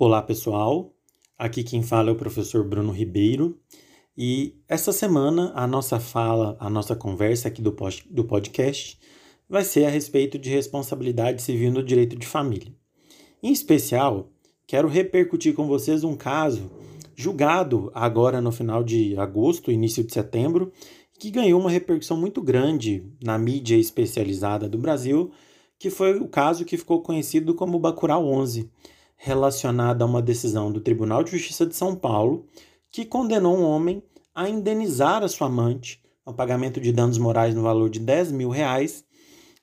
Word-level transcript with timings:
Olá 0.00 0.22
pessoal, 0.22 0.94
aqui 1.36 1.64
quem 1.64 1.82
fala 1.82 2.10
é 2.10 2.12
o 2.12 2.16
professor 2.16 2.62
Bruno 2.62 2.92
Ribeiro. 2.92 3.58
E 4.16 4.54
essa 4.68 4.92
semana 4.92 5.50
a 5.56 5.66
nossa 5.66 5.98
fala, 5.98 6.56
a 6.60 6.70
nossa 6.70 6.94
conversa 6.94 7.48
aqui 7.48 7.60
do, 7.60 7.74
do 8.08 8.22
podcast 8.22 8.96
vai 9.48 9.64
ser 9.64 9.86
a 9.86 9.90
respeito 9.90 10.38
de 10.38 10.50
responsabilidade 10.50 11.42
civil 11.42 11.72
no 11.72 11.82
direito 11.82 12.14
de 12.14 12.28
família. 12.28 12.72
Em 13.42 13.50
especial, 13.50 14.30
quero 14.68 14.86
repercutir 14.86 15.52
com 15.52 15.66
vocês 15.66 16.04
um 16.04 16.14
caso 16.14 16.70
julgado 17.16 17.90
agora 17.92 18.40
no 18.40 18.52
final 18.52 18.84
de 18.84 19.18
agosto, 19.18 19.72
início 19.72 20.04
de 20.04 20.14
setembro, 20.14 20.70
que 21.18 21.28
ganhou 21.28 21.60
uma 21.60 21.70
repercussão 21.70 22.16
muito 22.16 22.40
grande 22.40 23.04
na 23.20 23.36
mídia 23.36 23.74
especializada 23.74 24.68
do 24.68 24.78
Brasil, 24.78 25.32
que 25.76 25.90
foi 25.90 26.20
o 26.20 26.28
caso 26.28 26.64
que 26.64 26.76
ficou 26.76 27.02
conhecido 27.02 27.52
como 27.52 27.80
Bacurau 27.80 28.24
11 28.24 28.70
relacionada 29.18 30.04
a 30.04 30.06
uma 30.06 30.22
decisão 30.22 30.72
do 30.72 30.80
Tribunal 30.80 31.24
de 31.24 31.32
Justiça 31.32 31.66
de 31.66 31.74
São 31.74 31.94
Paulo 31.94 32.46
que 32.90 33.04
condenou 33.04 33.58
um 33.58 33.64
homem 33.64 34.02
a 34.34 34.48
indenizar 34.48 35.22
a 35.22 35.28
sua 35.28 35.48
amante 35.48 36.00
ao 36.24 36.32
pagamento 36.32 36.80
de 36.80 36.92
danos 36.92 37.18
morais 37.18 37.54
no 37.54 37.62
valor 37.62 37.90
de 37.90 37.98
10 37.98 38.30
mil 38.30 38.48
reais 38.48 39.04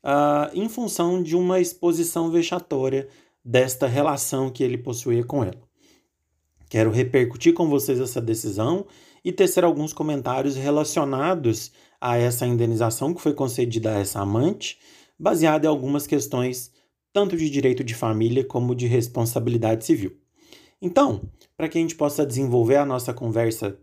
uh, 0.04 0.54
em 0.54 0.68
função 0.68 1.24
de 1.24 1.36
uma 1.36 1.60
exposição 1.60 2.30
vexatória 2.30 3.08
desta 3.44 3.88
relação 3.88 4.50
que 4.50 4.64
ele 4.64 4.78
possuía 4.78 5.24
com 5.24 5.44
ela. 5.44 5.64
Quero 6.70 6.92
repercutir 6.92 7.54
com 7.54 7.70
vocês 7.70 8.00
essa 8.00 8.20
decisão 8.20 8.86
e 9.24 9.32
tecer 9.32 9.64
alguns 9.64 9.94
comentários 9.94 10.56
relacionados 10.56 11.72
a 12.02 12.18
essa 12.18 12.46
indenização 12.46 13.14
que 13.14 13.22
foi 13.22 13.34
concedida 13.34 13.96
a 13.96 14.00
essa 14.00 14.20
amante, 14.20 14.78
baseada 15.18 15.66
em 15.66 15.70
algumas 15.70 16.06
questões 16.06 16.72
tanto 17.16 17.38
de 17.38 17.50
direito 17.50 17.82
de 17.82 17.96
família 17.96 18.44
como 18.44 18.76
de 18.76 18.88
responsabilidade 18.88 19.86
civil. 19.86 20.18
Então, 20.82 21.22
para 21.56 21.70
que 21.70 21.78
a 21.78 21.82
gente 21.82 21.96
possa 21.96 22.26
desenvolver 22.26 22.76
a 22.76 22.86
nossa 22.86 23.14
conversa 23.14 23.80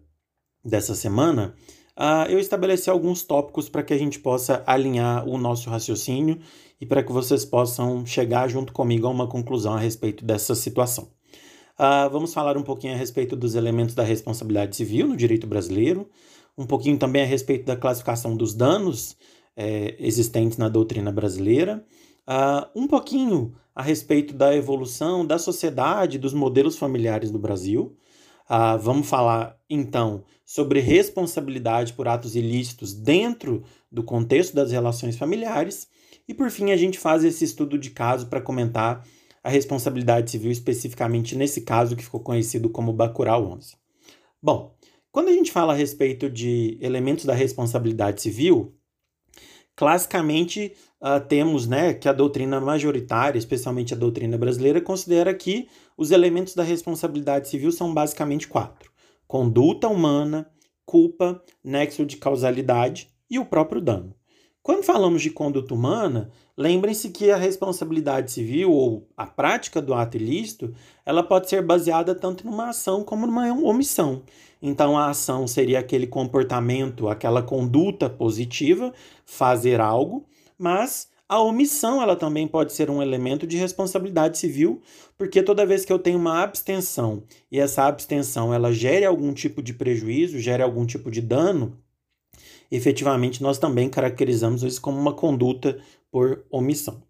dessa 0.62 0.94
semana, 0.94 1.54
uh, 1.98 2.30
eu 2.30 2.38
estabeleci 2.38 2.90
alguns 2.90 3.22
tópicos 3.22 3.70
para 3.70 3.82
que 3.82 3.94
a 3.94 3.96
gente 3.96 4.18
possa 4.18 4.62
alinhar 4.66 5.26
o 5.26 5.38
nosso 5.38 5.70
raciocínio 5.70 6.40
e 6.78 6.84
para 6.84 7.02
que 7.02 7.10
vocês 7.10 7.42
possam 7.42 8.04
chegar 8.04 8.48
junto 8.48 8.70
comigo 8.70 9.06
a 9.06 9.10
uma 9.10 9.26
conclusão 9.26 9.72
a 9.72 9.80
respeito 9.80 10.26
dessa 10.26 10.54
situação. 10.54 11.04
Uh, 11.78 12.10
vamos 12.12 12.34
falar 12.34 12.58
um 12.58 12.62
pouquinho 12.62 12.92
a 12.92 12.98
respeito 12.98 13.34
dos 13.34 13.54
elementos 13.54 13.94
da 13.94 14.02
responsabilidade 14.02 14.76
civil 14.76 15.08
no 15.08 15.16
direito 15.16 15.46
brasileiro, 15.46 16.06
um 16.58 16.66
pouquinho 16.66 16.98
também 16.98 17.22
a 17.22 17.26
respeito 17.26 17.64
da 17.64 17.76
classificação 17.76 18.36
dos 18.36 18.52
danos 18.52 19.16
é, 19.56 19.96
existentes 19.98 20.58
na 20.58 20.68
doutrina 20.68 21.10
brasileira, 21.10 21.82
uh, 22.28 22.68
um 22.74 22.86
pouquinho 22.86 23.54
a 23.74 23.82
respeito 23.82 24.34
da 24.34 24.54
evolução 24.54 25.26
da 25.26 25.38
sociedade, 25.38 26.18
dos 26.18 26.34
modelos 26.34 26.76
familiares 26.76 27.30
do 27.30 27.38
Brasil. 27.38 27.96
Uh, 28.50 28.78
vamos 28.78 29.08
falar 29.08 29.58
então 29.68 30.24
sobre 30.44 30.80
responsabilidade 30.80 31.92
por 31.94 32.06
atos 32.06 32.36
ilícitos 32.36 32.92
dentro 32.92 33.62
do 33.90 34.02
contexto 34.02 34.54
das 34.54 34.70
relações 34.70 35.16
familiares. 35.16 35.88
E 36.28 36.34
por 36.34 36.50
fim, 36.50 36.70
a 36.70 36.76
gente 36.76 36.98
faz 36.98 37.24
esse 37.24 37.44
estudo 37.44 37.78
de 37.78 37.90
caso 37.90 38.26
para 38.26 38.40
comentar 38.40 39.06
a 39.42 39.48
responsabilidade 39.48 40.30
civil 40.30 40.52
especificamente 40.52 41.34
nesse 41.34 41.62
caso 41.62 41.96
que 41.96 42.04
ficou 42.04 42.20
conhecido 42.20 42.68
como 42.70 42.92
Bacurau 42.92 43.44
11. 43.52 43.74
Bom, 44.40 44.76
quando 45.10 45.28
a 45.28 45.32
gente 45.32 45.50
fala 45.50 45.72
a 45.72 45.76
respeito 45.76 46.30
de 46.30 46.78
elementos 46.80 47.24
da 47.24 47.34
responsabilidade 47.34 48.22
civil, 48.22 48.74
classicamente 49.76 50.74
uh, 51.00 51.20
temos 51.26 51.66
né, 51.66 51.94
que 51.94 52.08
a 52.08 52.12
doutrina 52.12 52.60
majoritária, 52.60 53.38
especialmente 53.38 53.94
a 53.94 53.96
doutrina 53.96 54.38
brasileira, 54.38 54.80
considera 54.80 55.34
que 55.34 55.68
os 55.96 56.10
elementos 56.10 56.54
da 56.54 56.62
responsabilidade 56.62 57.48
civil 57.48 57.72
são 57.72 57.92
basicamente 57.92 58.48
quatro: 58.48 58.90
conduta 59.26 59.88
humana, 59.88 60.50
culpa, 60.84 61.42
nexo 61.64 62.04
de 62.04 62.16
causalidade 62.16 63.08
e 63.30 63.38
o 63.38 63.46
próprio 63.46 63.80
dano. 63.80 64.14
Quando 64.62 64.84
falamos 64.84 65.20
de 65.22 65.30
conduta 65.30 65.74
humana, 65.74 66.30
lembrem-se 66.56 67.10
que 67.10 67.32
a 67.32 67.36
responsabilidade 67.36 68.30
civil 68.30 68.70
ou 68.70 69.08
a 69.16 69.26
prática 69.26 69.82
do 69.82 69.92
ato 69.92 70.16
ilícito, 70.16 70.72
ela 71.04 71.24
pode 71.24 71.50
ser 71.50 71.62
baseada 71.62 72.14
tanto 72.14 72.46
numa 72.46 72.68
ação 72.68 73.02
como 73.02 73.26
numa 73.26 73.52
omissão. 73.52 74.22
Então 74.62 74.96
a 74.96 75.10
ação 75.10 75.48
seria 75.48 75.80
aquele 75.80 76.06
comportamento, 76.06 77.08
aquela 77.08 77.42
conduta 77.42 78.08
positiva, 78.08 78.94
fazer 79.26 79.80
algo, 79.80 80.24
mas 80.56 81.08
a 81.28 81.40
omissão 81.40 82.00
ela 82.00 82.14
também 82.14 82.46
pode 82.46 82.72
ser 82.72 82.88
um 82.88 83.02
elemento 83.02 83.48
de 83.48 83.56
responsabilidade 83.56 84.38
civil, 84.38 84.80
porque 85.18 85.42
toda 85.42 85.66
vez 85.66 85.84
que 85.84 85.92
eu 85.92 85.98
tenho 85.98 86.18
uma 86.18 86.40
abstenção 86.40 87.24
e 87.50 87.58
essa 87.58 87.84
abstenção 87.84 88.54
ela 88.54 88.72
gere 88.72 89.04
algum 89.04 89.32
tipo 89.32 89.60
de 89.60 89.74
prejuízo, 89.74 90.38
gere 90.38 90.62
algum 90.62 90.86
tipo 90.86 91.10
de 91.10 91.20
dano, 91.20 91.76
efetivamente 92.76 93.42
nós 93.42 93.58
também 93.58 93.88
caracterizamos 93.88 94.62
isso 94.62 94.80
como 94.80 94.98
uma 94.98 95.12
conduta 95.12 95.78
por 96.10 96.44
omissão. 96.50 97.02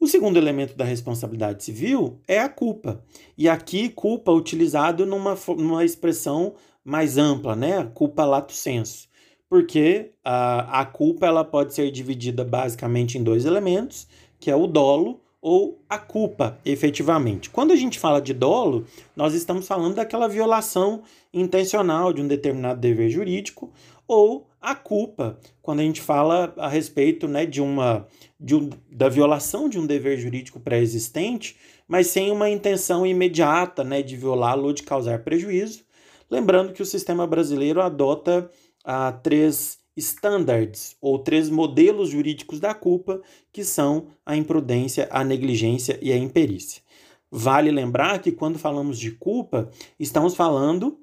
O 0.00 0.06
segundo 0.06 0.36
elemento 0.36 0.76
da 0.76 0.84
responsabilidade 0.84 1.64
civil 1.64 2.20
é 2.28 2.38
a 2.38 2.48
culpa. 2.48 3.04
E 3.36 3.48
aqui, 3.48 3.88
culpa 3.88 4.30
utilizado 4.30 5.04
numa, 5.04 5.36
numa 5.56 5.84
expressão 5.84 6.54
mais 6.84 7.18
ampla, 7.18 7.56
né? 7.56 7.84
Culpa 7.94 8.24
lato 8.24 8.52
senso 8.52 9.08
porque 9.48 10.12
a, 10.22 10.80
a 10.80 10.84
culpa 10.84 11.26
ela 11.26 11.44
pode 11.44 11.74
ser 11.74 11.90
dividida 11.90 12.44
basicamente 12.44 13.16
em 13.16 13.22
dois 13.22 13.44
elementos, 13.44 14.06
que 14.38 14.50
é 14.50 14.56
o 14.56 14.66
dolo 14.66 15.20
ou 15.40 15.82
a 15.88 15.98
culpa, 15.98 16.58
efetivamente. 16.64 17.48
Quando 17.48 17.72
a 17.72 17.76
gente 17.76 17.98
fala 17.98 18.20
de 18.20 18.34
dolo, 18.34 18.84
nós 19.16 19.34
estamos 19.34 19.66
falando 19.66 19.94
daquela 19.94 20.28
violação 20.28 21.02
intencional 21.32 22.12
de 22.12 22.20
um 22.20 22.26
determinado 22.26 22.80
dever 22.80 23.08
jurídico, 23.08 23.72
ou 24.06 24.47
a 24.60 24.74
culpa, 24.74 25.38
quando 25.62 25.80
a 25.80 25.82
gente 25.82 26.00
fala 26.00 26.52
a 26.56 26.68
respeito 26.68 27.28
né, 27.28 27.46
de 27.46 27.60
uma 27.60 28.06
de 28.40 28.54
um, 28.54 28.70
da 28.90 29.08
violação 29.08 29.68
de 29.68 29.78
um 29.78 29.86
dever 29.86 30.18
jurídico 30.18 30.60
pré-existente, 30.60 31.56
mas 31.86 32.06
sem 32.08 32.30
uma 32.30 32.48
intenção 32.48 33.06
imediata 33.06 33.82
né, 33.82 34.02
de 34.02 34.16
violá-lo 34.16 34.66
ou 34.66 34.72
de 34.72 34.82
causar 34.82 35.24
prejuízo. 35.24 35.84
Lembrando 36.30 36.72
que 36.72 36.82
o 36.82 36.86
sistema 36.86 37.26
brasileiro 37.26 37.80
adota 37.80 38.50
a 38.84 39.12
três 39.12 39.78
standards 39.96 40.96
ou 41.00 41.18
três 41.18 41.50
modelos 41.50 42.10
jurídicos 42.10 42.60
da 42.60 42.74
culpa, 42.74 43.20
que 43.52 43.64
são 43.64 44.08
a 44.24 44.36
imprudência, 44.36 45.08
a 45.10 45.24
negligência 45.24 45.98
e 46.00 46.12
a 46.12 46.16
imperícia. 46.16 46.82
Vale 47.30 47.70
lembrar 47.70 48.20
que 48.20 48.32
quando 48.32 48.58
falamos 48.58 48.98
de 48.98 49.10
culpa, 49.10 49.70
estamos 49.98 50.34
falando 50.34 50.98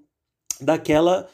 daquela 0.62 1.28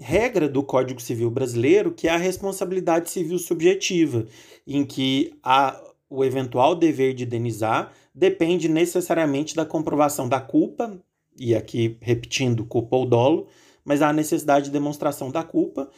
regra 0.00 0.48
do 0.48 0.62
Código 0.62 1.00
Civil 1.00 1.30
brasileiro, 1.30 1.92
que 1.92 2.08
é 2.08 2.10
a 2.10 2.16
responsabilidade 2.16 3.10
civil 3.10 3.38
subjetiva, 3.38 4.26
em 4.66 4.84
que 4.84 5.34
a, 5.42 5.80
o 6.08 6.24
eventual 6.24 6.74
dever 6.74 7.14
de 7.14 7.24
indenizar 7.24 7.92
depende 8.14 8.68
necessariamente 8.68 9.54
da 9.54 9.64
comprovação 9.64 10.28
da 10.28 10.40
culpa, 10.40 10.98
e 11.38 11.54
aqui 11.54 11.96
repetindo, 12.00 12.64
culpa 12.64 12.96
ou 12.96 13.06
dolo, 13.06 13.48
mas 13.84 14.02
há 14.02 14.12
necessidade 14.12 14.66
de 14.66 14.70
demonstração 14.72 15.30
da 15.30 15.42
culpa, 15.42 15.88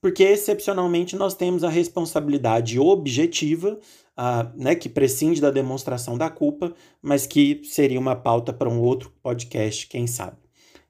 porque 0.00 0.22
excepcionalmente 0.22 1.16
nós 1.16 1.34
temos 1.34 1.64
a 1.64 1.68
responsabilidade 1.68 2.78
objetiva, 2.78 3.78
uh, 4.18 4.52
né, 4.54 4.74
que 4.74 4.88
prescinde 4.88 5.40
da 5.40 5.50
demonstração 5.50 6.18
da 6.18 6.28
culpa, 6.28 6.74
mas 7.00 7.26
que 7.26 7.60
seria 7.64 7.98
uma 7.98 8.14
pauta 8.14 8.52
para 8.52 8.68
um 8.68 8.80
outro 8.80 9.12
podcast, 9.22 9.86
quem 9.86 10.06
sabe. 10.06 10.43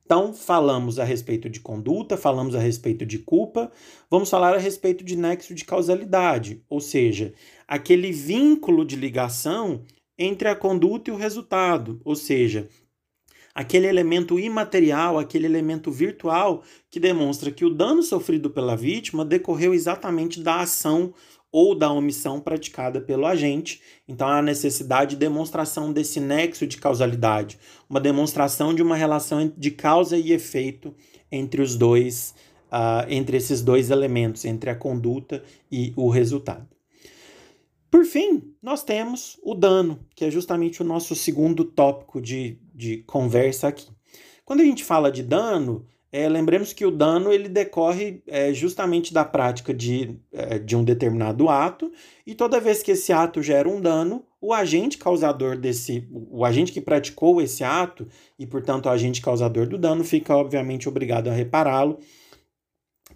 Então, 0.04 0.34
falamos 0.34 0.98
a 0.98 1.04
respeito 1.04 1.48
de 1.48 1.60
conduta, 1.60 2.16
falamos 2.16 2.54
a 2.54 2.58
respeito 2.58 3.06
de 3.06 3.18
culpa, 3.18 3.72
vamos 4.10 4.28
falar 4.28 4.54
a 4.54 4.58
respeito 4.58 5.02
de 5.02 5.16
nexo 5.16 5.54
de 5.54 5.64
causalidade, 5.64 6.62
ou 6.68 6.78
seja, 6.78 7.32
aquele 7.66 8.12
vínculo 8.12 8.84
de 8.84 8.96
ligação 8.96 9.82
entre 10.18 10.46
a 10.48 10.54
conduta 10.54 11.10
e 11.10 11.12
o 11.12 11.16
resultado, 11.16 12.02
ou 12.04 12.14
seja, 12.14 12.68
aquele 13.54 13.86
elemento 13.86 14.38
imaterial, 14.38 15.18
aquele 15.18 15.46
elemento 15.46 15.90
virtual 15.90 16.62
que 16.90 17.00
demonstra 17.00 17.50
que 17.50 17.64
o 17.64 17.74
dano 17.74 18.02
sofrido 18.02 18.50
pela 18.50 18.76
vítima 18.76 19.24
decorreu 19.24 19.72
exatamente 19.72 20.38
da 20.38 20.60
ação 20.60 21.14
ou 21.54 21.72
da 21.72 21.88
omissão 21.92 22.40
praticada 22.40 23.00
pelo 23.00 23.24
agente. 23.24 23.80
Então, 24.08 24.26
há 24.26 24.42
necessidade 24.42 25.10
de 25.10 25.16
demonstração 25.20 25.92
desse 25.92 26.18
nexo 26.18 26.66
de 26.66 26.78
causalidade, 26.78 27.60
uma 27.88 28.00
demonstração 28.00 28.74
de 28.74 28.82
uma 28.82 28.96
relação 28.96 29.52
de 29.56 29.70
causa 29.70 30.18
e 30.18 30.32
efeito 30.32 30.92
entre 31.30 31.62
os 31.62 31.76
dois, 31.76 32.34
uh, 32.72 33.08
entre 33.08 33.36
esses 33.36 33.62
dois 33.62 33.90
elementos, 33.90 34.44
entre 34.44 34.68
a 34.68 34.74
conduta 34.74 35.44
e 35.70 35.92
o 35.94 36.08
resultado. 36.08 36.66
Por 37.88 38.04
fim, 38.04 38.52
nós 38.60 38.82
temos 38.82 39.38
o 39.40 39.54
dano, 39.54 40.00
que 40.16 40.24
é 40.24 40.32
justamente 40.32 40.82
o 40.82 40.84
nosso 40.84 41.14
segundo 41.14 41.64
tópico 41.64 42.20
de, 42.20 42.58
de 42.74 43.04
conversa 43.04 43.68
aqui. 43.68 43.86
Quando 44.44 44.60
a 44.60 44.64
gente 44.64 44.82
fala 44.82 45.12
de 45.12 45.22
dano, 45.22 45.86
é, 46.16 46.28
lembremos 46.28 46.72
que 46.72 46.86
o 46.86 46.92
dano 46.92 47.32
ele 47.32 47.48
decorre 47.48 48.22
é, 48.28 48.54
justamente 48.54 49.12
da 49.12 49.24
prática 49.24 49.74
de, 49.74 50.16
é, 50.30 50.60
de 50.60 50.76
um 50.76 50.84
determinado 50.84 51.48
ato, 51.48 51.90
e 52.24 52.36
toda 52.36 52.60
vez 52.60 52.84
que 52.84 52.92
esse 52.92 53.12
ato 53.12 53.42
gera 53.42 53.68
um 53.68 53.80
dano, 53.80 54.24
o 54.40 54.52
agente 54.52 54.96
causador 54.96 55.56
desse, 55.56 56.08
o 56.30 56.44
agente 56.44 56.70
que 56.70 56.80
praticou 56.80 57.42
esse 57.42 57.64
ato 57.64 58.06
e, 58.38 58.46
portanto, 58.46 58.86
o 58.86 58.90
agente 58.90 59.20
causador 59.20 59.66
do 59.66 59.76
dano 59.76 60.04
fica 60.04 60.36
obviamente 60.36 60.88
obrigado 60.88 61.26
a 61.26 61.32
repará-lo. 61.32 61.98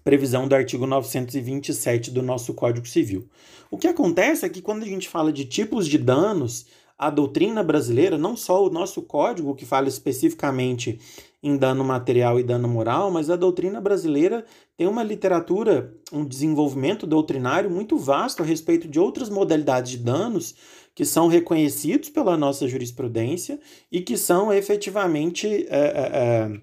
Previsão 0.02 0.48
do 0.48 0.56
artigo 0.56 0.84
927 0.84 2.10
do 2.10 2.20
nosso 2.20 2.52
Código 2.52 2.88
Civil. 2.88 3.28
O 3.70 3.78
que 3.78 3.86
acontece 3.86 4.44
é 4.44 4.48
que 4.48 4.60
quando 4.60 4.82
a 4.82 4.86
gente 4.86 5.08
fala 5.08 5.32
de 5.32 5.44
tipos 5.44 5.86
de 5.86 5.98
danos, 5.98 6.66
a 6.98 7.10
doutrina 7.10 7.62
brasileira, 7.62 8.18
não 8.18 8.36
só 8.36 8.66
o 8.66 8.70
nosso 8.70 9.02
código, 9.02 9.54
que 9.54 9.64
fala 9.64 9.86
especificamente 9.86 10.98
em 11.42 11.56
dano 11.56 11.84
material 11.84 12.40
e 12.40 12.42
dano 12.42 12.66
moral, 12.66 13.10
mas 13.10 13.30
a 13.30 13.36
doutrina 13.36 13.80
brasileira 13.80 14.44
tem 14.76 14.86
uma 14.86 15.02
literatura, 15.02 15.94
um 16.12 16.24
desenvolvimento 16.24 17.06
doutrinário 17.06 17.70
muito 17.70 17.96
vasto 17.96 18.42
a 18.42 18.46
respeito 18.46 18.88
de 18.88 18.98
outras 18.98 19.28
modalidades 19.28 19.92
de 19.92 19.98
danos 19.98 20.54
que 20.94 21.04
são 21.04 21.28
reconhecidos 21.28 22.08
pela 22.08 22.36
nossa 22.36 22.66
jurisprudência 22.66 23.60
e 23.90 24.00
que 24.00 24.16
são 24.16 24.52
efetivamente 24.52 25.46
é, 25.46 25.78
é, 25.78 26.10
é, 26.12 26.60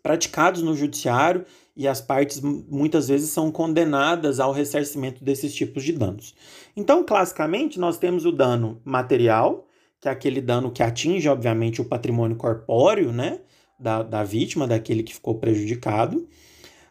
praticados 0.00 0.62
no 0.62 0.76
judiciário 0.76 1.44
e 1.76 1.88
as 1.88 2.00
partes 2.00 2.40
muitas 2.40 3.08
vezes 3.08 3.30
são 3.30 3.50
condenadas 3.50 4.38
ao 4.38 4.52
ressarcimento 4.52 5.22
desses 5.24 5.52
tipos 5.52 5.82
de 5.82 5.92
danos. 5.92 6.32
Então, 6.76 7.04
classicamente, 7.04 7.78
nós 7.78 7.98
temos 7.98 8.24
o 8.24 8.30
dano 8.30 8.80
material, 8.84 9.66
que 10.00 10.08
é 10.08 10.12
aquele 10.12 10.40
dano 10.40 10.70
que 10.70 10.82
atinge, 10.82 11.28
obviamente, 11.28 11.80
o 11.80 11.84
patrimônio 11.84 12.36
corpóreo, 12.36 13.12
né? 13.12 13.40
Da, 13.78 14.02
da 14.02 14.24
vítima, 14.24 14.66
daquele 14.66 15.02
que 15.02 15.14
ficou 15.14 15.36
prejudicado. 15.36 16.28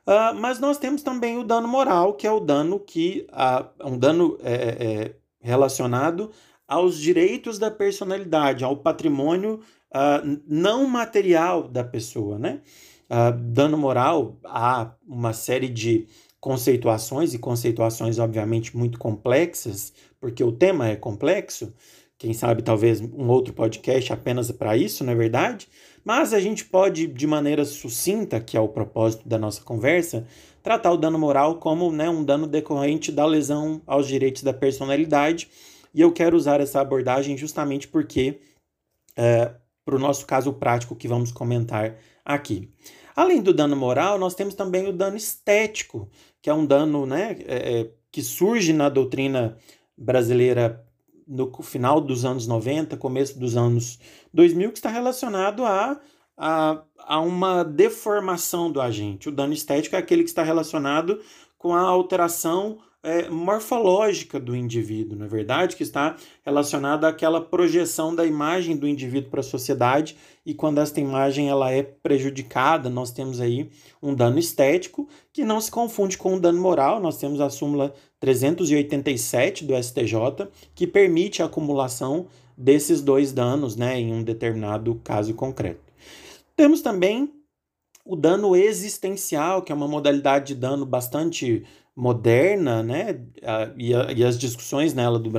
Uh, 0.06 0.36
mas 0.36 0.60
nós 0.60 0.78
temos 0.78 1.02
também 1.02 1.38
o 1.38 1.44
dano 1.44 1.68
moral, 1.68 2.14
que 2.14 2.28
é 2.28 2.32
o 2.32 2.40
dano 2.40 2.80
que 2.80 3.26
uh, 3.32 3.88
um 3.90 3.98
dano 3.98 4.38
é, 4.44 4.54
é, 4.54 4.86
é, 4.86 5.16
relacionado 5.40 6.30
aos 6.68 7.00
direitos 7.00 7.58
da 7.58 7.72
personalidade, 7.72 8.64
ao 8.64 8.78
patrimônio 8.78 9.62
uh, 9.92 10.42
não 10.48 10.88
material 10.88 11.68
da 11.68 11.84
pessoa, 11.84 12.38
né? 12.38 12.62
Uh, 13.10 13.36
dano 13.38 13.78
moral, 13.78 14.38
há 14.44 14.92
uma 15.08 15.34
série 15.34 15.70
de 15.70 16.08
conceituações 16.40 17.34
e 17.34 17.40
conceituações 17.40 18.20
obviamente 18.20 18.78
muito 18.78 19.00
complexas, 19.00 19.92
porque 20.20 20.44
o 20.44 20.52
tema 20.52 20.88
é 20.90 20.96
complexo. 20.96 21.74
Quem 22.18 22.34
sabe 22.34 22.62
talvez 22.62 23.02
um 23.02 23.28
outro 23.28 23.54
podcast 23.54 24.14
apenas 24.14 24.52
para 24.52 24.78
isso, 24.78 25.04
não 25.04 25.14
é 25.14 25.16
verdade? 25.16 25.68
Mas 26.06 26.34
a 26.34 26.40
gente 26.40 26.64
pode, 26.64 27.08
de 27.08 27.26
maneira 27.26 27.66
sucinta, 27.66 28.40
que 28.40 28.56
é 28.56 28.60
o 28.60 28.70
propósito 28.70 29.28
da 29.28 29.40
nossa 29.40 29.64
conversa, 29.64 30.28
tratar 30.62 30.92
o 30.92 30.98
dano 30.98 31.18
moral 31.18 31.58
como 31.58 31.92
né, 31.92 32.08
um 32.08 32.24
dano 32.24 32.46
decorrente 32.46 33.12
da 33.12 33.26
lesão 33.26 33.82
aos 33.88 34.08
direitos 34.08 34.44
da 34.44 34.54
personalidade. 34.54 35.50
E 35.92 36.02
eu 36.02 36.12
quero 36.12 36.38
usar 36.38 36.62
essa 36.62 36.80
abordagem 36.80 37.36
justamente 37.36 37.88
porque, 37.88 38.40
é, 39.16 39.52
para 39.84 39.96
o 39.96 40.00
nosso 40.00 40.28
caso 40.28 40.54
prático 40.54 40.96
que 40.96 41.08
vamos 41.08 41.32
comentar 41.32 41.96
aqui. 42.24 42.70
Além 43.16 43.42
do 43.42 43.54
dano 43.54 43.76
moral, 43.76 44.20
nós 44.20 44.36
temos 44.36 44.54
também 44.54 44.88
o 44.88 44.94
dano 44.94 45.18
estético, 45.18 46.08
que 46.40 46.52
é 46.52 46.54
um 46.54 46.68
dano 46.68 47.08
né, 47.08 47.36
é, 47.48 47.80
é 47.80 47.92
que 48.12 48.22
surge 48.22 48.74
na 48.74 48.90
doutrina 48.90 49.58
brasileira 49.98 50.85
no 51.28 51.52
final 51.62 52.00
dos 52.00 52.26
anos 52.26 52.48
90, 52.48 52.98
começo 52.98 53.40
dos 53.40 53.58
anos 53.58 54.00
2000, 54.34 54.72
que 54.72 54.78
está 54.78 54.90
relacionado 54.90 55.66
a, 55.66 56.00
a, 56.38 56.84
a 57.00 57.20
uma 57.20 57.64
deformação 57.64 58.72
do 58.72 58.82
agente. 58.82 59.30
O 59.30 59.32
dano 59.32 59.54
estético 59.54 59.96
é 59.96 60.00
aquele 60.00 60.24
que 60.24 60.30
está 60.30 60.44
relacionado 60.44 61.20
com 61.58 61.74
a 61.74 61.82
alteração 61.82 62.78
é, 63.06 63.30
morfológica 63.30 64.40
do 64.40 64.56
indivíduo, 64.56 65.16
na 65.16 65.26
é 65.26 65.28
verdade, 65.28 65.76
que 65.76 65.84
está 65.84 66.16
relacionada 66.44 67.08
àquela 67.08 67.40
projeção 67.40 68.16
da 68.16 68.26
imagem 68.26 68.76
do 68.76 68.88
indivíduo 68.88 69.30
para 69.30 69.42
a 69.42 69.44
sociedade 69.44 70.18
e 70.44 70.56
quando 70.56 70.82
esta 70.82 71.00
imagem 71.00 71.48
ela 71.48 71.72
é 71.72 71.84
prejudicada, 71.84 72.90
nós 72.90 73.12
temos 73.12 73.40
aí 73.40 73.70
um 74.02 74.16
dano 74.16 74.40
estético 74.40 75.08
que 75.32 75.44
não 75.44 75.62
se 75.62 75.70
confunde 75.70 76.18
com 76.18 76.34
um 76.34 76.40
dano 76.40 76.60
moral. 76.60 77.00
Nós 77.00 77.18
temos 77.18 77.40
a 77.40 77.50
súmula 77.50 77.94
387 78.20 79.66
do 79.66 79.76
STJ 79.76 80.48
que 80.74 80.88
permite 80.88 81.44
a 81.44 81.46
acumulação 81.46 82.26
desses 82.58 83.02
dois 83.02 83.32
danos, 83.32 83.76
né, 83.76 84.00
em 84.00 84.12
um 84.12 84.24
determinado 84.24 85.00
caso 85.04 85.34
concreto. 85.36 85.94
Temos 86.56 86.82
também 86.82 87.32
o 88.04 88.16
dano 88.16 88.56
existencial, 88.56 89.62
que 89.62 89.72
é 89.72 89.76
uma 89.76 89.88
modalidade 89.88 90.54
de 90.54 90.56
dano 90.56 90.86
bastante 90.86 91.66
moderna, 91.96 92.84
né? 92.84 93.22
E, 93.78 93.94
a, 93.94 94.12
e 94.12 94.24
as 94.24 94.38
discussões 94.38 94.94
nela 94.94 95.18
do, 95.18 95.32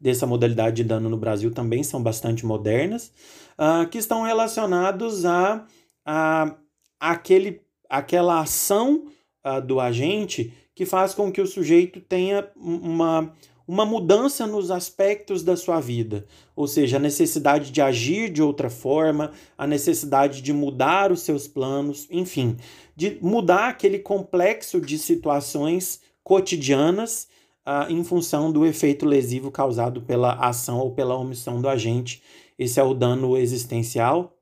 dessa 0.00 0.26
modalidade 0.26 0.76
de 0.76 0.84
dano 0.84 1.08
no 1.08 1.16
Brasil 1.16 1.52
também 1.52 1.82
são 1.82 2.02
bastante 2.02 2.44
modernas, 2.44 3.12
uh, 3.58 3.88
que 3.88 3.98
estão 3.98 4.22
relacionados 4.22 5.24
a, 5.24 5.64
a, 6.04 6.56
aquele, 6.98 7.60
aquela 7.88 8.40
ação 8.40 9.04
uh, 9.46 9.60
do 9.60 9.78
agente 9.78 10.52
que 10.74 10.84
faz 10.84 11.14
com 11.14 11.30
que 11.30 11.40
o 11.40 11.46
sujeito 11.46 12.00
tenha 12.00 12.50
uma, 12.56 13.32
uma 13.70 13.86
mudança 13.86 14.48
nos 14.48 14.68
aspectos 14.68 15.44
da 15.44 15.56
sua 15.56 15.78
vida, 15.78 16.26
ou 16.56 16.66
seja, 16.66 16.96
a 16.96 17.00
necessidade 17.00 17.70
de 17.70 17.80
agir 17.80 18.28
de 18.28 18.42
outra 18.42 18.68
forma, 18.68 19.30
a 19.56 19.64
necessidade 19.64 20.42
de 20.42 20.52
mudar 20.52 21.12
os 21.12 21.20
seus 21.20 21.46
planos, 21.46 22.08
enfim, 22.10 22.56
de 22.96 23.16
mudar 23.22 23.68
aquele 23.68 24.00
complexo 24.00 24.80
de 24.80 24.98
situações 24.98 26.00
cotidianas 26.24 27.28
uh, 27.64 27.88
em 27.88 28.02
função 28.02 28.50
do 28.50 28.66
efeito 28.66 29.06
lesivo 29.06 29.52
causado 29.52 30.02
pela 30.02 30.32
ação 30.32 30.80
ou 30.80 30.90
pela 30.90 31.14
omissão 31.14 31.62
do 31.62 31.68
agente. 31.68 32.24
Esse 32.58 32.80
é 32.80 32.82
o 32.82 32.92
dano 32.92 33.36
existencial. 33.36 34.36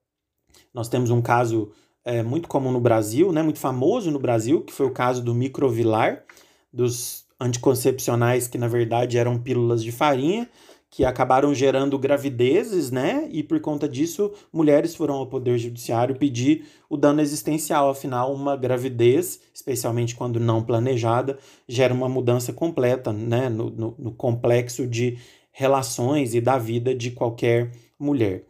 Nós 0.73 0.89
temos 0.89 1.11
um 1.11 1.21
caso 1.21 1.71
é, 2.03 2.23
muito 2.23 2.49
comum 2.49 2.73
no 2.73 2.81
Brasil, 2.81 3.31
né, 3.31 3.43
muito 3.43 3.59
famoso 3.59 4.11
no 4.11 4.19
Brasil, 4.19 4.63
que 4.63 4.73
foi 4.73 4.87
o 4.87 4.91
caso 4.91 5.23
do 5.23 5.35
microvilar, 5.35 6.25
dos 6.73 7.28
anticoncepcionais 7.41 8.49
que 8.49 8.59
na 8.59 8.69
verdade 8.69 9.19
eram 9.19 9.39
pílulas 9.39 9.83
de 9.83 9.93
farinha, 9.93 10.49
que 10.91 11.05
acabaram 11.05 11.55
gerando 11.55 11.99
gravidezes, 11.99 12.91
né? 12.91 13.29
E 13.31 13.43
por 13.43 13.61
conta 13.61 13.89
disso, 13.89 14.33
mulheres 14.53 14.95
foram 14.95 15.17
ao 15.17 15.27
Poder 15.27 15.59
Judiciário 15.59 16.17
pedir 16.17 16.65
o 16.89 16.97
dano 16.97 17.21
existencial. 17.21 17.91
Afinal, 17.91 18.33
uma 18.33 18.57
gravidez, 18.57 19.41
especialmente 19.53 20.17
quando 20.17 20.41
não 20.41 20.63
planejada, 20.63 21.39
gera 21.69 21.93
uma 21.93 22.09
mudança 22.09 22.55
completa, 22.55 23.13
né? 23.13 23.51
No, 23.51 23.69
no, 23.69 23.95
no 23.99 24.13
complexo 24.13 24.87
de 24.87 25.19
relações 25.53 26.35
e 26.35 26.41
da 26.41 26.57
vida 26.57 26.95
de 26.95 27.11
qualquer 27.11 27.71
mulher. 27.99 28.47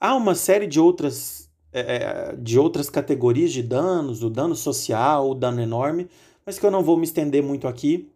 Há 0.00 0.14
uma 0.14 0.34
série 0.34 0.66
de 0.66 0.78
outras, 0.78 1.48
é, 1.72 2.36
de 2.36 2.58
outras 2.58 2.90
categorias 2.90 3.50
de 3.50 3.62
danos, 3.62 4.22
o 4.22 4.28
dano 4.28 4.54
social, 4.54 5.30
o 5.30 5.34
dano 5.34 5.60
enorme, 5.60 6.08
mas 6.44 6.58
que 6.58 6.66
eu 6.66 6.70
não 6.70 6.82
vou 6.82 6.96
me 6.96 7.04
estender 7.04 7.42
muito 7.42 7.66
aqui, 7.66 8.10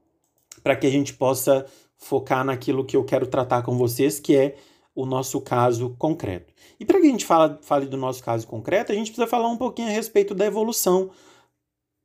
para 0.63 0.77
que 0.77 0.87
a 0.87 0.91
gente 0.91 1.15
possa 1.15 1.67
focar 1.97 2.45
naquilo 2.45 2.85
que 2.85 2.97
eu 2.97 3.05
quero 3.05 3.27
tratar 3.27 3.63
com 3.63 3.77
vocês, 3.77 4.19
que 4.19 4.37
é 4.37 4.57
o 4.95 5.07
nosso 5.07 5.41
caso 5.41 5.95
concreto. 5.99 6.53
E 6.79 6.85
para 6.85 7.01
que 7.01 7.07
a 7.07 7.11
gente 7.11 7.25
fala, 7.25 7.59
fale 7.63 7.87
do 7.87 7.97
nosso 7.97 8.23
caso 8.23 8.47
concreto, 8.47 8.93
a 8.93 8.95
gente 8.95 9.07
precisa 9.07 9.27
falar 9.27 9.49
um 9.49 9.57
pouquinho 9.57 9.89
a 9.89 9.93
respeito 9.93 10.35
da 10.35 10.45
evolução 10.45 11.11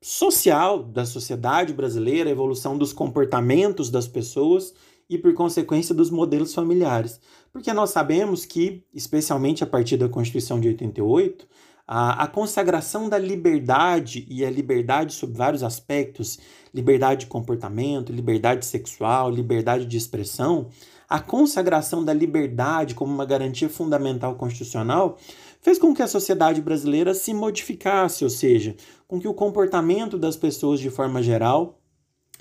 social 0.01 0.83
da 0.83 1.05
sociedade 1.05 1.73
brasileira, 1.73 2.29
a 2.29 2.31
evolução 2.31 2.77
dos 2.77 2.93
comportamentos 2.93 3.89
das 3.89 4.07
pessoas 4.07 4.73
e, 5.09 5.17
por 5.17 5.33
consequência, 5.33 5.95
dos 5.95 6.09
modelos 6.09 6.53
familiares. 6.53 7.19
Porque 7.51 7.73
nós 7.73 7.89
sabemos 7.89 8.45
que, 8.45 8.83
especialmente 8.93 9.63
a 9.63 9.67
partir 9.67 9.97
da 9.97 10.07
Constituição 10.07 10.59
de 10.59 10.67
88, 10.69 11.47
a, 11.87 12.23
a 12.23 12.27
consagração 12.27 13.07
da 13.07 13.17
liberdade 13.17 14.25
e 14.29 14.45
a 14.45 14.49
liberdade 14.49 15.13
sob 15.13 15.33
vários 15.33 15.63
aspectos 15.63 16.37
liberdade 16.73 17.21
de 17.21 17.27
comportamento, 17.27 18.11
liberdade 18.11 18.65
sexual, 18.65 19.31
liberdade 19.31 19.85
de 19.85 19.97
expressão 19.97 20.69
a 21.09 21.19
consagração 21.19 22.03
da 22.03 22.13
liberdade 22.13 22.93
como 22.93 23.13
uma 23.13 23.25
garantia 23.25 23.69
fundamental 23.69 24.35
constitucional 24.35 25.17
fez 25.61 25.79
com 25.79 25.93
que 25.93 26.01
a 26.01 26.07
sociedade 26.07 26.61
brasileira 26.61 27.13
se 27.13 27.33
modificasse, 27.33 28.23
ou 28.23 28.29
seja, 28.29 28.75
com 29.07 29.19
que 29.19 29.27
o 29.27 29.33
comportamento 29.33 30.17
das 30.17 30.35
pessoas 30.35 30.79
de 30.79 30.89
forma 30.89 31.23
geral 31.23 31.79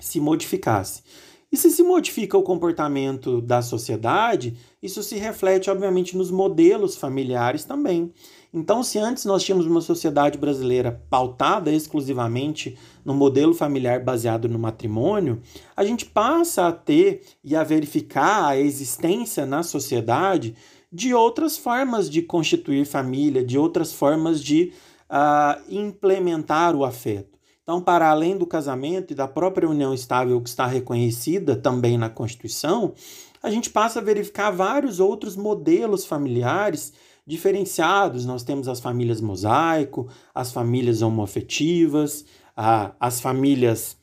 se 0.01 0.19
modificasse. 0.19 1.03
E 1.51 1.57
se 1.57 1.71
se 1.71 1.83
modifica 1.83 2.37
o 2.37 2.43
comportamento 2.43 3.41
da 3.41 3.63
sociedade, 3.63 4.57
isso 4.83 5.01
se 5.03 5.15
reflete, 5.15 5.71
obviamente, 5.71 6.17
nos 6.17 6.31
modelos 6.31 6.97
familiares 6.97 7.65
também. 7.65 8.13
Então, 8.57 8.83
se 8.83 8.99
antes 8.99 9.27
nós 9.27 9.45
tínhamos 9.45 9.67
uma 9.67 9.83
sociedade 9.83 10.39
brasileira 10.39 11.05
pautada 11.11 11.71
exclusivamente 11.71 12.75
no 13.05 13.13
modelo 13.13 13.53
familiar 13.53 14.03
baseado 14.03 14.49
no 14.49 14.59
matrimônio, 14.59 15.43
a 15.77 15.85
gente 15.85 16.07
passa 16.07 16.67
a 16.67 16.73
ter 16.73 17.21
e 17.45 17.55
a 17.55 17.63
verificar 17.63 18.47
a 18.47 18.59
existência 18.59 19.45
na 19.45 19.63
sociedade 19.63 20.57
de 20.91 21.13
outras 21.13 21.59
formas 21.59 22.09
de 22.09 22.23
constituir 22.23 22.87
família, 22.87 23.45
de 23.45 23.59
outras 23.59 23.93
formas 23.93 24.43
de 24.43 24.73
uh, 25.11 25.63
implementar 25.69 26.75
o 26.75 26.83
afeto. 26.83 27.39
Então, 27.63 27.79
para 27.83 28.09
além 28.09 28.39
do 28.39 28.47
casamento 28.47 29.13
e 29.13 29.15
da 29.15 29.29
própria 29.29 29.69
união 29.69 29.93
estável 29.93 30.41
que 30.41 30.49
está 30.49 30.65
reconhecida 30.65 31.57
também 31.57 31.99
na 31.99 32.09
Constituição, 32.09 32.95
a 33.43 33.51
gente 33.51 33.69
passa 33.69 33.99
a 33.99 34.03
verificar 34.03 34.51
vários 34.51 34.99
outros 34.99 35.37
modelos 35.37 36.07
familiares 36.07 36.95
diferenciados. 37.27 38.25
Nós 38.25 38.43
temos 38.43 38.69
as 38.69 38.81
famílias 38.81 39.21
mosaico, 39.21 40.09
as 40.35 40.53
famílias 40.53 41.03
homoafetivas, 41.03 42.25
as 42.57 43.21
famílias 43.21 43.97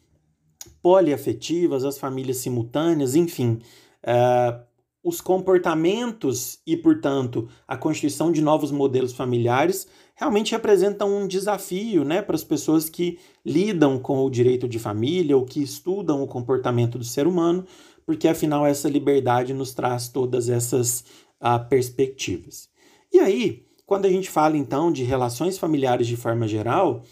poliafetivas, 0.81 1.85
as 1.85 1.97
famílias 1.97 2.37
simultâneas, 2.37 3.15
enfim. 3.15 3.61
Uh, 4.03 4.61
os 5.03 5.19
comportamentos 5.19 6.59
e, 6.65 6.77
portanto, 6.77 7.49
a 7.67 7.75
constituição 7.75 8.31
de 8.31 8.41
novos 8.41 8.71
modelos 8.71 9.11
familiares 9.11 9.85
realmente 10.15 10.51
representam 10.51 11.23
um 11.23 11.27
desafio 11.27 12.05
né, 12.05 12.21
para 12.21 12.35
as 12.35 12.43
pessoas 12.43 12.89
que 12.89 13.19
lidam 13.45 13.99
com 13.99 14.23
o 14.23 14.29
direito 14.29 14.67
de 14.67 14.79
família 14.79 15.35
ou 15.35 15.43
que 15.43 15.61
estudam 15.61 16.23
o 16.23 16.27
comportamento 16.27 16.97
do 16.97 17.03
ser 17.03 17.27
humano, 17.27 17.65
porque 18.05 18.27
afinal 18.27 18.65
essa 18.65 18.87
liberdade 18.87 19.53
nos 19.53 19.73
traz 19.73 20.07
todas 20.07 20.47
essas 20.47 21.03
uh, 21.41 21.67
perspectivas. 21.67 22.69
E 23.13 23.19
aí, 23.19 23.63
quando 23.85 24.05
a 24.05 24.09
gente 24.09 24.27
fala 24.27 24.57
então 24.57 24.91
de 24.91 25.03
relações 25.03 25.59
familiares 25.59 26.07
de 26.07 26.17
forma 26.17 26.47
geral, 26.47 27.03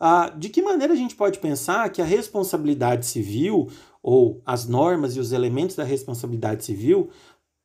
uh, 0.00 0.38
de 0.38 0.48
que 0.48 0.62
maneira 0.62 0.94
a 0.94 0.96
gente 0.96 1.14
pode 1.14 1.38
pensar 1.38 1.90
que 1.90 2.00
a 2.00 2.04
responsabilidade 2.04 3.04
civil 3.04 3.68
ou 4.02 4.40
as 4.46 4.66
normas 4.66 5.16
e 5.16 5.20
os 5.20 5.32
elementos 5.32 5.76
da 5.76 5.84
responsabilidade 5.84 6.64
civil 6.64 7.10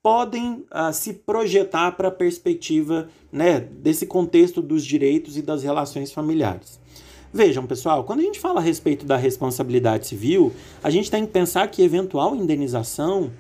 podem 0.04 0.66
uh, 0.72 0.94
se 0.94 1.14
projetar 1.14 1.94
para 1.94 2.10
a 2.10 2.12
perspectiva 2.12 3.08
né, 3.32 3.62
desse 3.62 4.06
contexto 4.06 4.62
dos 4.62 4.86
direitos 4.86 5.38
e 5.38 5.42
das 5.42 5.64
relações 5.64 6.12
familiares. 6.12 6.80
Vejam, 7.34 7.66
pessoal, 7.66 8.04
quando 8.04 8.20
a 8.20 8.24
gente 8.24 8.40
fala 8.40 8.60
a 8.60 8.64
respeito 8.64 9.06
da 9.06 9.18
responsabilidade 9.18 10.06
civil, 10.06 10.52
a 10.84 10.90
gente 10.90 11.10
tem 11.10 11.26
que 11.26 11.32
pensar 11.32 11.68
que 11.70 11.82
eventual 11.82 12.36
indenização 12.36 13.32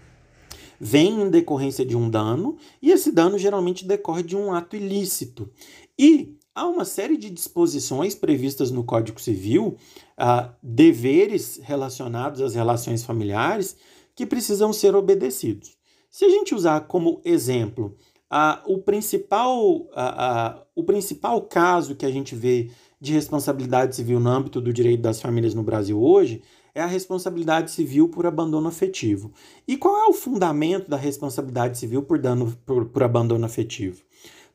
vem 0.79 1.21
em 1.21 1.29
decorrência 1.29 1.85
de 1.85 1.95
um 1.95 2.09
dano, 2.09 2.57
e 2.81 2.91
esse 2.91 3.11
dano 3.11 3.37
geralmente 3.37 3.85
decorre 3.85 4.23
de 4.23 4.35
um 4.35 4.53
ato 4.53 4.75
ilícito. 4.75 5.49
E 5.97 6.35
há 6.53 6.67
uma 6.67 6.85
série 6.85 7.17
de 7.17 7.29
disposições 7.29 8.15
previstas 8.15 8.71
no 8.71 8.83
Código 8.83 9.19
Civil, 9.19 9.77
uh, 10.19 10.49
deveres 10.61 11.59
relacionados 11.63 12.41
às 12.41 12.55
relações 12.55 13.03
familiares, 13.03 13.75
que 14.15 14.25
precisam 14.25 14.71
ser 14.71 14.95
obedecidos. 14.95 15.77
Se 16.09 16.23
a 16.23 16.29
gente 16.29 16.55
usar 16.55 16.81
como 16.87 17.21
exemplo 17.25 17.95
a, 18.29 18.63
o, 18.65 18.77
principal, 18.77 19.87
a, 19.93 20.47
a, 20.47 20.63
o 20.73 20.83
principal 20.83 21.41
caso 21.41 21.95
que 21.95 22.05
a 22.05 22.11
gente 22.11 22.33
vê 22.33 22.69
de 22.99 23.11
responsabilidade 23.11 23.95
civil 23.95 24.19
no 24.19 24.29
âmbito 24.29 24.61
do 24.61 24.73
direito 24.73 25.01
das 25.01 25.21
famílias 25.21 25.53
no 25.53 25.61
Brasil 25.61 26.01
hoje 26.01 26.41
é 26.75 26.81
a 26.81 26.85
responsabilidade 26.85 27.71
civil 27.71 28.09
por 28.09 28.25
abandono 28.25 28.67
afetivo. 28.67 29.31
E 29.65 29.77
qual 29.77 29.97
é 29.97 30.05
o 30.07 30.13
fundamento 30.13 30.89
da 30.89 30.97
responsabilidade 30.97 31.77
civil 31.77 32.03
por, 32.03 32.19
dano, 32.19 32.53
por, 32.65 32.85
por 32.85 33.01
abandono 33.01 33.45
afetivo? 33.45 34.03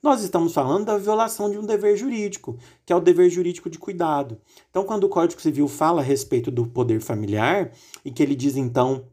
Nós 0.03 0.23
estamos 0.23 0.53
falando 0.53 0.85
da 0.85 0.99
violação 0.99 1.51
de 1.51 1.59
um 1.59 1.65
dever 1.65 1.97
jurídico, 1.97 2.59
que 2.85 2.93
é 2.93 2.97
o 2.97 3.01
dever 3.01 3.31
jurídico 3.31 3.71
de 3.71 3.79
cuidado. 3.79 4.39
Então, 4.69 4.85
quando 4.85 5.05
o 5.05 5.09
Código 5.09 5.41
Civil 5.41 5.67
fala 5.67 6.03
a 6.03 6.05
respeito 6.05 6.51
do 6.51 6.67
poder 6.67 7.01
familiar 7.01 7.73
e 8.05 8.11
que 8.11 8.23
ele 8.23 8.37
diz 8.37 8.57
então 8.57 9.07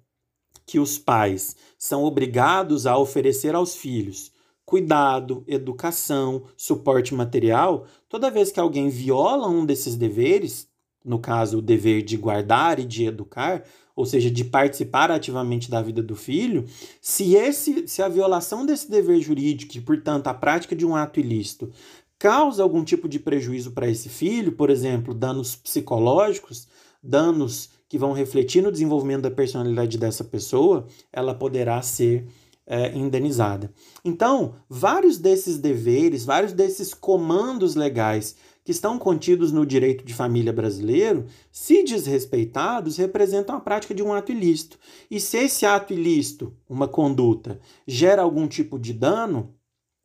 que 0.65 0.79
os 0.79 0.97
pais 0.97 1.55
são 1.77 2.03
obrigados 2.03 2.85
a 2.85 2.97
oferecer 2.97 3.55
aos 3.55 3.73
filhos 3.75 4.31
cuidado, 4.67 5.45
educação, 5.47 6.43
suporte 6.57 7.15
material, 7.15 7.85
toda 8.09 8.29
vez 8.29 8.51
que 8.51 8.59
alguém 8.59 8.89
viola 8.89 9.47
um 9.47 9.65
desses 9.65 9.95
deveres, 9.95 10.66
no 11.07 11.19
caso 11.19 11.59
o 11.59 11.61
dever 11.61 12.03
de 12.03 12.17
guardar 12.17 12.79
e 12.79 12.85
de 12.85 13.05
educar, 13.05 13.63
ou 13.95 14.05
seja, 14.05 14.29
de 14.29 14.43
participar 14.43 15.09
ativamente 15.09 15.71
da 15.71 15.81
vida 15.81 16.03
do 16.03 16.15
filho, 16.15 16.65
se 17.01 17.35
esse 17.35 17.87
se 17.87 18.01
a 18.01 18.09
violação 18.09 18.65
desse 18.65 18.91
dever 18.91 19.19
jurídico 19.21 19.77
e, 19.77 19.81
portanto, 19.81 20.27
a 20.27 20.33
prática 20.33 20.75
de 20.75 20.85
um 20.85 20.95
ato 20.95 21.19
ilícito 21.19 21.71
causa 22.19 22.61
algum 22.61 22.83
tipo 22.83 23.07
de 23.07 23.19
prejuízo 23.19 23.71
para 23.71 23.89
esse 23.89 24.09
filho, 24.09 24.51
por 24.51 24.69
exemplo, 24.69 25.13
danos 25.13 25.55
psicológicos, 25.55 26.67
danos 27.01 27.69
que 27.87 27.97
vão 27.97 28.11
refletir 28.11 28.61
no 28.61 28.71
desenvolvimento 28.71 29.21
da 29.21 29.31
personalidade 29.31 29.97
dessa 29.97 30.23
pessoa, 30.23 30.85
ela 31.11 31.33
poderá 31.33 31.81
ser 31.81 32.27
é, 32.65 32.93
indenizada. 32.93 33.71
Então, 34.03 34.55
vários 34.69 35.17
desses 35.17 35.57
deveres, 35.57 36.25
vários 36.25 36.51
desses 36.51 36.93
comandos 36.93 37.75
legais 37.75 38.35
que 38.67 38.71
estão 38.71 38.99
contidos 38.99 39.53
no 39.53 39.65
direito 39.65 40.03
de 40.03 40.13
família 40.13 40.51
brasileiro, 40.51 41.25
se 41.49 41.85
desrespeitados, 41.85 42.97
representam 42.97 43.55
a 43.55 43.61
prática 43.61 43.95
de 43.95 44.03
um 44.03 44.11
ato 44.11 44.33
ilícito. 44.33 44.77
E 45.09 45.21
se 45.21 45.37
esse 45.37 45.65
ato 45.65 45.93
ilícito, 45.93 46.53
uma 46.69 46.85
conduta, 46.85 47.61
gera 47.87 48.21
algum 48.21 48.45
tipo 48.45 48.77
de 48.77 48.91
dano, 48.91 49.53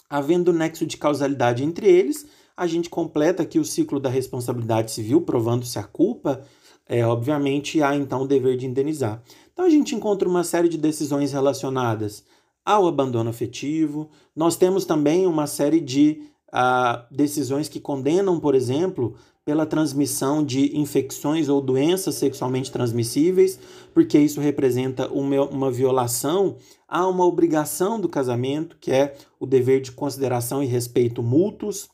havendo 0.09 0.53
nexo 0.53 0.87
de 0.87 0.97
causalidade 0.97 1.65
entre 1.65 1.89
eles, 1.89 2.25
a 2.57 2.69
gente 2.69 2.89
completa 2.89 3.43
aqui 3.43 3.59
o 3.59 3.65
ciclo 3.65 3.99
da 3.99 4.09
responsabilidade 4.09 4.93
civil, 4.93 5.23
provando-se 5.23 5.77
a 5.81 5.83
culpa 5.83 6.41
é, 6.89 7.05
obviamente 7.05 7.83
há 7.83 7.97
então 7.97 8.23
o 8.23 8.29
dever 8.29 8.57
de 8.57 8.67
indenizar. 8.67 9.21
Então 9.53 9.65
a 9.65 9.71
gente 9.71 9.97
encontra 9.97 10.29
uma 10.29 10.45
série 10.45 10.69
de 10.69 10.79
decisões 10.79 11.33
relacionadas 11.33 12.23
ao 12.65 12.87
abandono 12.87 13.31
afetivo. 13.31 14.09
Nós 14.37 14.55
temos 14.55 14.85
também 14.85 15.27
uma 15.27 15.49
série 15.49 15.81
de 15.81 16.23
uh, 16.53 17.05
decisões 17.11 17.69
que 17.69 17.81
condenam, 17.81 18.39
por 18.39 18.55
exemplo, 18.55 19.15
pela 19.45 19.67
transmissão 19.67 20.45
de 20.45 20.79
infecções 20.79 21.49
ou 21.49 21.61
doenças 21.61 22.15
sexualmente 22.15 22.71
transmissíveis, 22.71 23.59
porque 23.93 24.19
isso 24.19 24.41
representa 24.41 25.09
uma, 25.09 25.43
uma 25.43 25.71
violação 25.71 26.57
a 26.87 27.07
uma 27.09 27.25
obrigação 27.25 28.01
do 28.01 28.09
casamento, 28.09 28.77
que 28.81 28.93
é 28.93 29.15
o 29.41 29.47
dever 29.47 29.81
de 29.81 29.93
consideração 29.93 30.63
e 30.63 30.67
respeito 30.67 31.23
mútuos 31.23 31.89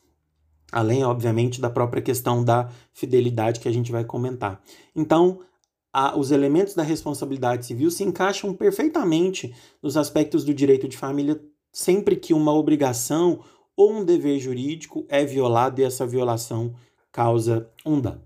além, 0.71 1.03
obviamente, 1.03 1.59
da 1.59 1.69
própria 1.69 2.01
questão 2.01 2.43
da 2.43 2.69
fidelidade 2.93 3.59
que 3.59 3.67
a 3.67 3.71
gente 3.71 3.91
vai 3.91 4.03
comentar. 4.03 4.61
Então, 4.95 5.39
a, 5.91 6.17
os 6.17 6.31
elementos 6.31 6.75
da 6.75 6.83
responsabilidade 6.83 7.65
civil 7.65 7.89
se 7.89 8.03
encaixam 8.03 8.53
perfeitamente 8.53 9.53
nos 9.81 9.97
aspectos 9.97 10.43
do 10.43 10.53
direito 10.53 10.87
de 10.87 10.97
família 10.97 11.39
sempre 11.71 12.15
que 12.15 12.33
uma 12.33 12.53
obrigação 12.53 13.39
ou 13.79 13.93
um 13.93 14.03
dever 14.03 14.39
jurídico 14.39 15.05
é 15.07 15.23
violado 15.23 15.79
e 15.79 15.83
essa 15.85 16.05
violação 16.05 16.73
causa 17.11 17.69
um 17.85 18.01
dano. 18.01 18.23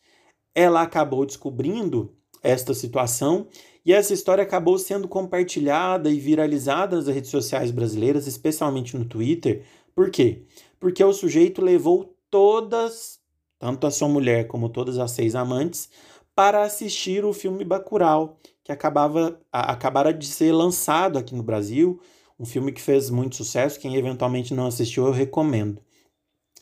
Ela 0.54 0.84
acabou 0.84 1.26
descobrindo 1.26 2.16
esta 2.44 2.76
situação 2.76 3.48
e 3.86 3.94
essa 3.94 4.14
história 4.14 4.44
acabou 4.44 4.80
sendo 4.80 5.08
compartilhada 5.08 6.10
e 6.10 6.20
viralizada 6.20 6.96
nas 6.96 7.08
redes 7.08 7.30
sociais 7.30 7.70
brasileiras, 7.70 8.26
especialmente 8.26 8.98
no 8.98 9.06
Twitter. 9.06 9.64
Por 9.94 10.10
quê? 10.10 10.42
Porque 10.80 11.04
o 11.04 11.14
sujeito 11.14 11.62
levou 11.62 12.18
todas, 12.32 13.20
tanto 13.60 13.86
a 13.86 13.92
sua 13.92 14.10
mulher 14.10 14.48
como 14.48 14.70
todas 14.70 14.98
as 14.98 15.12
seis 15.12 15.36
amantes, 15.36 15.90
para 16.34 16.64
assistir 16.64 17.24
o 17.24 17.32
filme 17.32 17.64
Bacurau, 17.64 18.38
que 18.64 18.72
acabava, 18.72 19.40
a, 19.54 19.72
acabara 19.72 20.12
de 20.12 20.26
ser 20.26 20.52
lançado 20.52 21.18
aqui 21.18 21.36
no 21.36 21.44
Brasil, 21.44 22.02
Um 22.38 22.46
filme 22.46 22.74
que 22.74 22.82
fez 22.82 23.10
muito 23.10 23.38
sucesso. 23.38 23.80
Quem 23.80 23.96
eventualmente 23.96 24.54
não 24.54 24.68
assistiu, 24.68 25.06
eu 25.06 25.12
recomendo. 25.12 25.82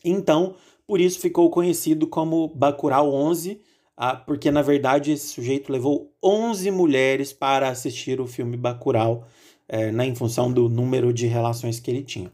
Então, 0.04 0.54
por 0.86 1.00
isso 1.00 1.18
ficou 1.18 1.50
conhecido 1.50 2.06
como 2.06 2.46
Bacurau 2.54 3.12
11, 3.12 3.60
ah, 3.96 4.16
porque 4.16 4.50
na 4.50 4.62
verdade 4.62 5.12
esse 5.12 5.28
sujeito 5.28 5.72
levou 5.72 6.12
11 6.22 6.70
mulheres 6.70 7.32
para 7.32 7.68
assistir 7.68 8.20
o 8.20 8.26
filme 8.26 8.56
Bacurau, 8.56 9.26
é, 9.68 9.90
né, 9.92 10.06
em 10.06 10.14
função 10.14 10.52
do 10.52 10.68
número 10.68 11.12
de 11.12 11.26
relações 11.26 11.80
que 11.80 11.90
ele 11.90 12.02
tinha. 12.02 12.32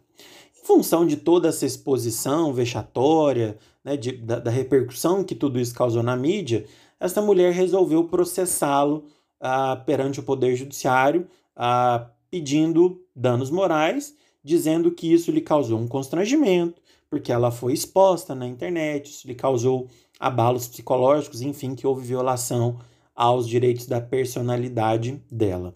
Em 0.61 0.67
função 0.67 1.07
de 1.07 1.17
toda 1.17 1.49
essa 1.49 1.67
exposição 1.67 2.53
vexatória, 2.53 3.59
né, 3.85 3.97
de, 3.97 4.13
da, 4.13 4.39
da, 4.39 4.51
repercussão 4.51 5.25
que 5.25 5.35
tudo 5.35 5.61
isso 5.61 5.75
causou 5.75 6.03
na 6.03 6.17
mídia, 6.17 6.65
essa 6.99 7.21
mulher 7.23 7.53
resolveu 7.53 8.05
processá-lo 8.05 9.05
ah, 9.41 9.77
perante 9.87 10.21
o 10.21 10.23
Poder 10.23 10.55
Judiciário, 10.57 11.27
ah, 11.57 12.11
pedindo 12.31 13.03
danos 13.15 13.51
morais, 13.51 14.15
dizendo 14.43 14.91
que 14.93 15.13
isso 15.13 15.31
lhe 15.31 15.41
causou 15.41 15.79
um 15.79 15.89
constrangimento, 15.89 16.81
porque 17.09 17.33
ela 17.33 17.51
foi 17.51 17.73
exposta 17.73 18.35
na 18.35 18.47
internet, 18.47 19.11
isso 19.11 19.27
lhe 19.27 19.35
causou 19.35 19.89
abalos 20.21 20.69
psicológicos, 20.69 21.41
enfim, 21.41 21.75
que 21.75 21.87
houve 21.87 22.07
violação 22.07 22.79
aos 23.17 23.49
direitos 23.49 23.87
da 23.87 24.01
personalidade 24.01 25.23
dela. 25.31 25.75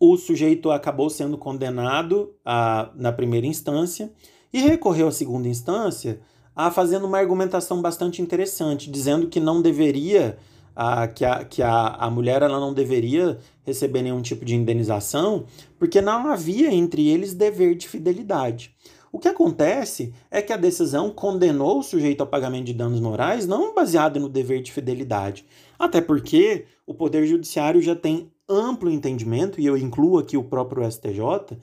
O 0.00 0.16
sujeito 0.16 0.70
acabou 0.70 1.10
sendo 1.10 1.36
condenado 1.36 2.32
a, 2.44 2.90
na 2.94 3.10
primeira 3.10 3.46
instância 3.46 4.12
e 4.52 4.60
recorreu 4.60 5.08
à 5.08 5.12
segunda 5.12 5.48
instância 5.48 6.20
a 6.54 6.70
fazendo 6.70 7.06
uma 7.06 7.18
argumentação 7.18 7.82
bastante 7.82 8.22
interessante, 8.22 8.90
dizendo 8.90 9.28
que 9.28 9.38
não 9.38 9.60
deveria, 9.60 10.38
a, 10.74 11.06
que, 11.06 11.24
a, 11.24 11.44
que 11.44 11.62
a, 11.62 11.88
a 11.88 12.10
mulher 12.10 12.42
ela 12.42 12.58
não 12.58 12.72
deveria 12.72 13.38
receber 13.64 14.02
nenhum 14.02 14.22
tipo 14.22 14.44
de 14.44 14.54
indenização, 14.54 15.44
porque 15.78 16.00
não 16.00 16.28
havia 16.28 16.72
entre 16.72 17.08
eles 17.08 17.34
dever 17.34 17.76
de 17.76 17.88
fidelidade. 17.88 18.74
O 19.10 19.18
que 19.18 19.28
acontece 19.28 20.12
é 20.30 20.42
que 20.42 20.52
a 20.52 20.56
decisão 20.56 21.10
condenou 21.10 21.78
o 21.78 21.82
sujeito 21.82 22.20
ao 22.20 22.26
pagamento 22.26 22.66
de 22.66 22.74
danos 22.74 23.00
morais 23.00 23.46
não 23.46 23.74
baseado 23.74 24.20
no 24.20 24.28
dever 24.28 24.62
de 24.62 24.72
fidelidade, 24.72 25.46
até 25.78 26.00
porque 26.00 26.66
o 26.86 26.92
Poder 26.92 27.26
Judiciário 27.26 27.80
já 27.80 27.96
tem 27.96 28.30
amplo 28.48 28.90
entendimento, 28.90 29.60
e 29.60 29.66
eu 29.66 29.76
incluo 29.76 30.18
aqui 30.18 30.36
o 30.36 30.44
próprio 30.44 30.90
STJ, 30.90 31.58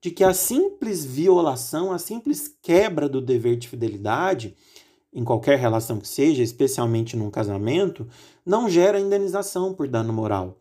de 0.00 0.10
que 0.10 0.24
a 0.24 0.34
simples 0.34 1.04
violação, 1.04 1.92
a 1.92 1.98
simples 1.98 2.54
quebra 2.60 3.08
do 3.08 3.20
dever 3.20 3.56
de 3.56 3.68
fidelidade, 3.68 4.54
em 5.12 5.24
qualquer 5.24 5.58
relação 5.58 5.98
que 5.98 6.08
seja, 6.08 6.42
especialmente 6.42 7.16
num 7.16 7.30
casamento, 7.30 8.06
não 8.44 8.68
gera 8.68 9.00
indenização 9.00 9.72
por 9.72 9.86
dano 9.86 10.12
moral. 10.12 10.58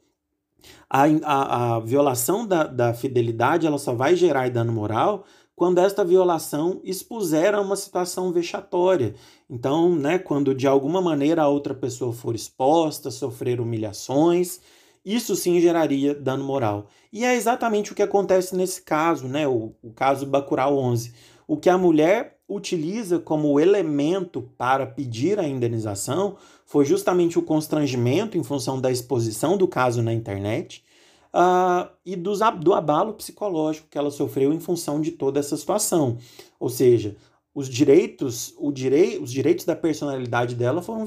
A, 0.90 1.04
a, 1.24 1.75
a 1.75 1.80
violação 1.80 2.48
da, 2.48 2.63
da 2.66 2.94
fidelidade 2.94 3.68
ela 3.68 3.78
só 3.78 3.94
vai 3.94 4.16
gerar 4.16 4.50
dano 4.50 4.72
moral 4.72 5.25
quando 5.55 5.79
esta 5.79 6.03
violação 6.03 6.81
expuser 6.83 7.53
a 7.53 7.62
uma 7.62 7.75
situação 7.75 8.31
vexatória. 8.31 9.13
Então, 9.50 9.95
né, 9.95 10.17
quando 10.17 10.53
de 10.53 10.67
alguma 10.67 11.01
maneira 11.01 11.43
a 11.43 11.48
outra 11.48 11.74
pessoa 11.74 12.12
for 12.12 12.36
exposta, 12.36 13.12
sofrer 13.12 13.60
humilhações, 13.60 14.60
isso 15.05 15.36
sim 15.36 15.60
geraria 15.60 16.15
dano 16.15 16.43
moral. 16.43 16.88
E 17.12 17.24
é 17.24 17.36
exatamente 17.36 17.91
o 17.91 17.95
que 17.95 18.01
acontece 18.01 18.55
nesse 18.55 18.81
caso, 18.81 19.27
né, 19.27 19.48
o, 19.48 19.74
o 19.83 19.91
caso 19.91 20.25
Bacurau 20.25 20.77
11. 20.77 21.13
O 21.48 21.57
que 21.57 21.69
a 21.69 21.77
mulher 21.77 22.39
utiliza 22.48 23.19
como 23.19 23.60
elemento 23.60 24.50
para 24.57 24.86
pedir 24.86 25.39
a 25.39 25.48
indenização 25.48 26.36
foi 26.65 26.86
justamente 26.86 27.38
o 27.38 27.41
constrangimento 27.41 28.38
em 28.38 28.43
função 28.43 28.80
da 28.80 28.91
exposição 28.91 29.58
do 29.58 29.67
caso 29.67 30.01
na 30.01 30.13
internet 30.13 30.84
uh, 31.34 31.89
e 32.06 32.15
dos, 32.15 32.39
do 32.60 32.74
abalo 32.74 33.13
psicológico 33.13 33.88
que 33.89 33.98
ela 33.98 34.12
sofreu 34.12 34.54
em 34.54 34.60
função 34.60 35.02
de 35.02 35.12
toda 35.12 35.39
essa 35.39 35.58
situação. 35.58 36.17
Ou 36.60 36.69
seja, 36.69 37.15
os 37.56 37.69
direitos, 37.69 38.54
o 38.58 38.72
direi 38.72 39.19
os 39.19 39.32
direitos 39.32 39.65
da 39.65 39.76
personalidade 39.76 40.56
dela 40.56 40.82
foram 40.82 41.06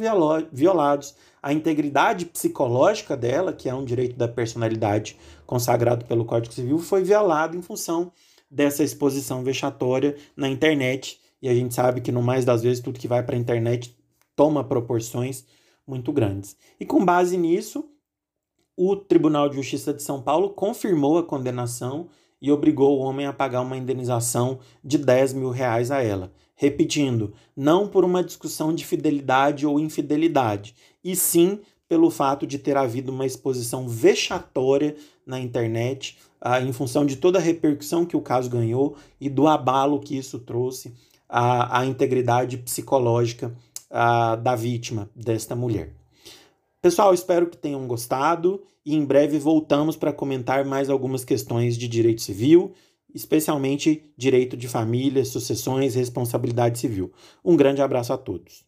violados. 0.53 1.15
A 1.43 1.53
integridade 1.53 2.27
psicológica 2.27 3.17
dela, 3.17 3.53
que 3.53 3.69
é 3.69 3.75
um 3.75 3.85
direito 3.85 4.17
da 4.17 4.29
personalidade 4.29 5.17
consagrado 5.45 6.05
pelo 6.05 6.25
Código 6.25 6.55
Civil, 6.55 6.79
foi 6.79 7.03
violado 7.03 7.57
em 7.57 7.63
função 7.63 8.13
dessa 8.51 8.85
exposição 8.85 9.43
vexatória 9.43 10.17
na 10.37 10.49
internet. 10.49 11.21
E 11.43 11.49
a 11.49 11.55
gente 11.55 11.75
sabe 11.75 12.01
que, 12.01 12.13
no 12.13 12.23
mais 12.23 12.45
das 12.45 12.63
vezes, 12.63 12.83
tudo 12.83 12.99
que 12.99 13.09
vai 13.09 13.23
para 13.23 13.37
a 13.37 13.39
internet 13.39 13.97
toma 14.35 14.63
proporções 14.63 15.45
muito 15.87 16.13
grandes. 16.13 16.57
E 16.79 16.87
com 16.87 17.05
base 17.05 17.37
nisso, 17.37 17.89
o 18.77 18.95
Tribunal 18.95 19.49
de 19.49 19.57
Justiça 19.57 19.95
de 19.95 20.03
São 20.03 20.21
Paulo 20.21 20.51
confirmou 20.51 21.17
a 21.17 21.23
condenação 21.23 22.09
e 22.41 22.53
obrigou 22.53 22.99
o 22.99 23.01
homem 23.01 23.27
a 23.27 23.33
pagar 23.33 23.63
uma 23.63 23.77
indenização 23.77 24.59
de 24.85 24.99
10 24.99 25.33
mil 25.33 25.51
reais 25.51 25.91
a 25.91 26.03
ela. 26.03 26.31
Repetindo, 26.55 27.33
não 27.57 27.89
por 27.89 28.05
uma 28.05 28.23
discussão 28.23 28.75
de 28.75 28.85
fidelidade 28.85 29.67
ou 29.67 29.81
infidelidade, 29.81 30.75
e 31.03 31.17
sim 31.17 31.61
pelo 31.89 32.11
fato 32.11 32.47
de 32.47 32.59
ter 32.59 32.77
havido 32.77 33.13
uma 33.13 33.25
exposição 33.25 33.89
vexatória 33.89 34.97
na 35.25 35.39
internet, 35.41 36.19
ah, 36.41 36.61
em 36.61 36.73
função 36.73 37.07
de 37.07 37.17
toda 37.17 37.39
a 37.39 37.43
repercussão 37.43 38.05
que 38.05 38.17
o 38.17 38.21
caso 38.21 38.51
ganhou 38.51 38.97
e 39.21 39.29
do 39.31 39.47
abalo 39.47 40.01
que 40.01 40.17
isso 40.17 40.39
trouxe 40.39 40.93
à, 41.29 41.81
à 41.81 41.87
integridade 41.87 42.59
psicológica 42.59 43.55
ah, 43.91 44.37
da 44.37 44.55
vítima, 44.55 45.09
desta 45.15 45.55
mulher. 45.55 45.93
Pessoal, 46.87 47.13
espero 47.13 47.49
que 47.49 47.57
tenham 47.57 47.85
gostado 47.89 48.63
e 48.85 48.95
em 48.95 49.05
breve 49.05 49.41
voltamos 49.41 49.97
para 49.97 50.13
comentar 50.13 50.65
mais 50.65 50.89
algumas 50.89 51.25
questões 51.25 51.77
de 51.77 51.89
direito 51.89 52.23
civil, 52.23 52.75
especialmente 53.13 54.09
direito 54.17 54.57
de 54.57 54.69
família, 54.69 55.25
sucessões 55.25 55.97
e 55.97 55.99
responsabilidade 55.99 56.79
civil. 56.79 57.13
Um 57.45 57.57
grande 57.57 57.83
abraço 57.83 58.13
a 58.13 58.17
todos. 58.17 58.65